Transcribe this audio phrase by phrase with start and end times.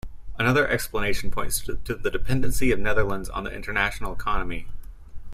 [0.39, 4.65] Another explanation points to the dependency of the Netherlands on the international economy.